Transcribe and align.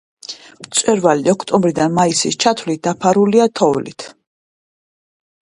მწვერვალი 0.61 1.29
ოქტომბრიდან 1.33 1.93
მაისის 1.99 2.39
ჩათვლით 2.45 2.83
დაფარულია 2.89 3.47
თოვლით. 3.61 4.09